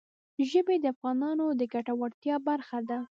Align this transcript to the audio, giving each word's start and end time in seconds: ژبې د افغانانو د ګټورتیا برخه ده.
ژبې 0.49 0.75
د 0.79 0.85
افغانانو 0.93 1.45
د 1.59 1.61
ګټورتیا 1.73 2.35
برخه 2.47 2.79
ده. 2.89 2.99